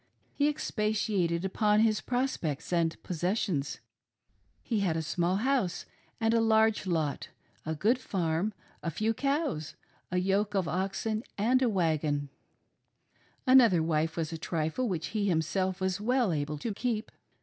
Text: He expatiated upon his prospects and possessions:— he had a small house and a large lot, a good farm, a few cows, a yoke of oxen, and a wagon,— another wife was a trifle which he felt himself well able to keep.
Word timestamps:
He 0.33 0.47
expatiated 0.49 1.45
upon 1.45 1.81
his 1.81 2.01
prospects 2.01 2.73
and 2.73 2.97
possessions:— 3.03 3.81
he 4.63 4.79
had 4.79 4.97
a 4.97 5.03
small 5.03 5.35
house 5.35 5.85
and 6.19 6.33
a 6.33 6.41
large 6.41 6.87
lot, 6.87 7.29
a 7.67 7.75
good 7.75 7.99
farm, 7.99 8.51
a 8.81 8.89
few 8.89 9.13
cows, 9.13 9.75
a 10.09 10.17
yoke 10.17 10.55
of 10.55 10.67
oxen, 10.67 11.21
and 11.37 11.61
a 11.61 11.69
wagon,— 11.69 12.29
another 13.45 13.83
wife 13.83 14.17
was 14.17 14.33
a 14.33 14.39
trifle 14.39 14.89
which 14.89 15.09
he 15.09 15.25
felt 15.25 15.33
himself 15.77 15.99
well 16.01 16.31
able 16.31 16.57
to 16.57 16.73
keep. 16.73 17.11